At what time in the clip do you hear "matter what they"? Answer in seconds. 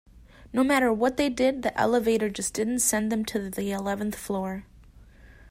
0.63-1.29